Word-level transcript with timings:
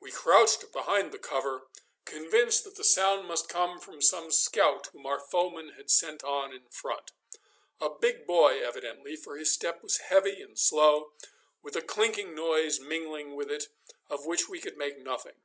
We 0.00 0.10
crouched 0.10 0.70
behind 0.70 1.12
the 1.12 1.18
cover, 1.18 1.62
convinced 2.04 2.64
that 2.64 2.74
the 2.74 2.84
sound 2.84 3.26
must 3.26 3.48
come 3.48 3.80
from 3.80 4.02
some 4.02 4.30
scout 4.30 4.88
whom 4.88 5.06
our 5.06 5.18
foemen 5.18 5.70
had 5.78 5.90
sent 5.90 6.22
on 6.22 6.52
in 6.52 6.68
front 6.68 7.12
a 7.80 7.88
big 7.88 8.26
boy 8.26 8.62
evidently, 8.62 9.16
for 9.16 9.38
his 9.38 9.50
step 9.50 9.82
was 9.82 9.96
heavy 9.96 10.42
and 10.42 10.58
slow, 10.58 11.14
with 11.62 11.74
a 11.74 11.80
clinking 11.80 12.34
noise 12.34 12.80
mingling 12.80 13.34
with 13.34 13.50
it, 13.50 13.68
of 14.10 14.26
which 14.26 14.46
we 14.46 14.60
could 14.60 14.76
make 14.76 14.98
nothing. 14.98 15.40